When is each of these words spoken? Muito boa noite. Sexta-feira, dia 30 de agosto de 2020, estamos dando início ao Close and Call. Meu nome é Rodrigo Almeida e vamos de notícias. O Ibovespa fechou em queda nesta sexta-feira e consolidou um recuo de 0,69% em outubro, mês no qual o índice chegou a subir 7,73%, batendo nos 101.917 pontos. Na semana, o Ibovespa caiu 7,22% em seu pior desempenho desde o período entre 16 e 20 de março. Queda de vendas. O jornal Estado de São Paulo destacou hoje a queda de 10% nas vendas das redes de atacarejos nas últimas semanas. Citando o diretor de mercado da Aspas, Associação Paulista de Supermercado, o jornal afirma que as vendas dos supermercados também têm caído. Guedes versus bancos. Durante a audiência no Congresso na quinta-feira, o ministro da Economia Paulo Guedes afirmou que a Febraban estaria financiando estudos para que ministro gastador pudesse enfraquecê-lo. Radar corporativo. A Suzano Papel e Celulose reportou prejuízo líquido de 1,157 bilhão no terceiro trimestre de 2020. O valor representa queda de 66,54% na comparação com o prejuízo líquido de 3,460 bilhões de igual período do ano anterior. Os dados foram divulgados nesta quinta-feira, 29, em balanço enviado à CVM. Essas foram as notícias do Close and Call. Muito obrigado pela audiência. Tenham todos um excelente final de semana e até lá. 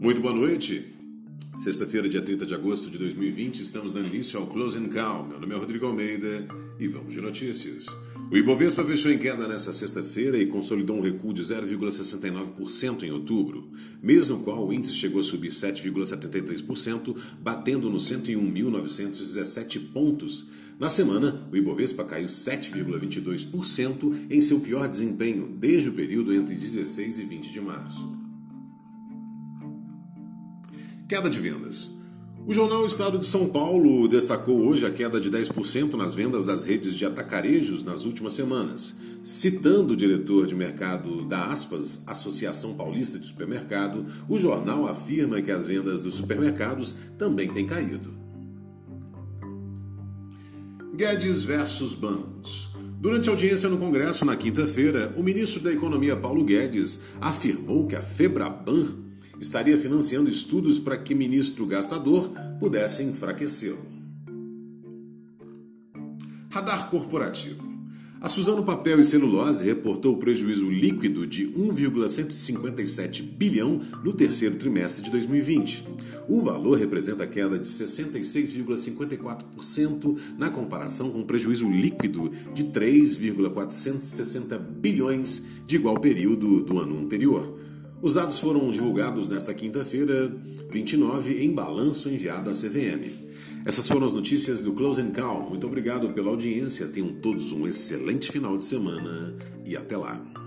Muito 0.00 0.20
boa 0.22 0.34
noite. 0.34 0.82
Sexta-feira, 1.62 2.08
dia 2.08 2.22
30 2.22 2.46
de 2.46 2.54
agosto 2.54 2.88
de 2.88 2.96
2020, 2.96 3.60
estamos 3.60 3.92
dando 3.92 4.06
início 4.06 4.40
ao 4.40 4.46
Close 4.46 4.78
and 4.78 4.88
Call. 4.88 5.28
Meu 5.28 5.38
nome 5.38 5.54
é 5.54 5.58
Rodrigo 5.58 5.84
Almeida 5.84 6.48
e 6.78 6.88
vamos 6.88 7.12
de 7.12 7.20
notícias. 7.20 7.84
O 8.32 8.34
Ibovespa 8.34 8.82
fechou 8.82 9.12
em 9.12 9.18
queda 9.18 9.46
nesta 9.46 9.74
sexta-feira 9.74 10.38
e 10.38 10.46
consolidou 10.46 10.96
um 10.96 11.02
recuo 11.02 11.34
de 11.34 11.42
0,69% 11.42 13.02
em 13.02 13.10
outubro, 13.10 13.68
mês 14.02 14.26
no 14.26 14.40
qual 14.40 14.66
o 14.66 14.72
índice 14.72 14.94
chegou 14.94 15.20
a 15.20 15.22
subir 15.22 15.50
7,73%, 15.50 17.14
batendo 17.38 17.90
nos 17.90 18.10
101.917 18.10 19.92
pontos. 19.92 20.46
Na 20.78 20.88
semana, 20.88 21.46
o 21.52 21.56
Ibovespa 21.58 22.04
caiu 22.04 22.26
7,22% 22.26 24.28
em 24.30 24.40
seu 24.40 24.60
pior 24.60 24.88
desempenho 24.88 25.58
desde 25.60 25.90
o 25.90 25.92
período 25.92 26.32
entre 26.32 26.54
16 26.54 27.18
e 27.18 27.24
20 27.24 27.52
de 27.52 27.60
março. 27.60 28.19
Queda 31.10 31.28
de 31.28 31.40
vendas. 31.40 31.90
O 32.46 32.54
jornal 32.54 32.86
Estado 32.86 33.18
de 33.18 33.26
São 33.26 33.48
Paulo 33.48 34.06
destacou 34.06 34.64
hoje 34.64 34.86
a 34.86 34.92
queda 34.92 35.20
de 35.20 35.28
10% 35.28 35.94
nas 35.94 36.14
vendas 36.14 36.46
das 36.46 36.62
redes 36.62 36.94
de 36.94 37.04
atacarejos 37.04 37.82
nas 37.82 38.04
últimas 38.04 38.32
semanas. 38.32 38.94
Citando 39.24 39.94
o 39.94 39.96
diretor 39.96 40.46
de 40.46 40.54
mercado 40.54 41.24
da 41.24 41.46
Aspas, 41.46 42.04
Associação 42.06 42.74
Paulista 42.74 43.18
de 43.18 43.26
Supermercado, 43.26 44.06
o 44.28 44.38
jornal 44.38 44.86
afirma 44.86 45.42
que 45.42 45.50
as 45.50 45.66
vendas 45.66 46.00
dos 46.00 46.14
supermercados 46.14 46.94
também 47.18 47.52
têm 47.52 47.66
caído. 47.66 48.14
Guedes 50.94 51.42
versus 51.42 51.92
bancos. 51.92 52.70
Durante 53.00 53.28
a 53.28 53.32
audiência 53.32 53.68
no 53.68 53.78
Congresso 53.78 54.24
na 54.24 54.36
quinta-feira, 54.36 55.12
o 55.16 55.24
ministro 55.24 55.60
da 55.60 55.72
Economia 55.72 56.14
Paulo 56.14 56.44
Guedes 56.44 57.00
afirmou 57.20 57.88
que 57.88 57.96
a 57.96 58.00
Febraban 58.00 59.09
estaria 59.40 59.76
financiando 59.78 60.28
estudos 60.28 60.78
para 60.78 60.98
que 60.98 61.14
ministro 61.14 61.64
gastador 61.66 62.30
pudesse 62.60 63.02
enfraquecê-lo. 63.02 63.88
Radar 66.50 66.90
corporativo. 66.90 67.70
A 68.20 68.28
Suzano 68.28 68.62
Papel 68.62 69.00
e 69.00 69.04
Celulose 69.04 69.64
reportou 69.64 70.18
prejuízo 70.18 70.68
líquido 70.68 71.26
de 71.26 71.46
1,157 71.56 73.22
bilhão 73.22 73.80
no 74.04 74.12
terceiro 74.12 74.56
trimestre 74.56 75.02
de 75.02 75.10
2020. 75.10 75.88
O 76.28 76.42
valor 76.42 76.78
representa 76.78 77.26
queda 77.26 77.58
de 77.58 77.66
66,54% 77.66 80.18
na 80.36 80.50
comparação 80.50 81.10
com 81.10 81.22
o 81.22 81.24
prejuízo 81.24 81.66
líquido 81.66 82.30
de 82.52 82.64
3,460 82.64 84.58
bilhões 84.58 85.46
de 85.66 85.76
igual 85.76 85.98
período 85.98 86.60
do 86.60 86.78
ano 86.78 87.00
anterior. 87.00 87.69
Os 88.02 88.14
dados 88.14 88.38
foram 88.38 88.70
divulgados 88.70 89.28
nesta 89.28 89.52
quinta-feira, 89.52 90.32
29, 90.70 91.44
em 91.44 91.52
balanço 91.52 92.08
enviado 92.08 92.48
à 92.48 92.52
CVM. 92.52 93.04
Essas 93.66 93.86
foram 93.86 94.06
as 94.06 94.14
notícias 94.14 94.62
do 94.62 94.72
Close 94.72 95.02
and 95.02 95.10
Call. 95.10 95.50
Muito 95.50 95.66
obrigado 95.66 96.08
pela 96.14 96.30
audiência. 96.30 96.88
Tenham 96.88 97.12
todos 97.20 97.52
um 97.52 97.66
excelente 97.66 98.32
final 98.32 98.56
de 98.56 98.64
semana 98.64 99.36
e 99.66 99.76
até 99.76 99.98
lá. 99.98 100.39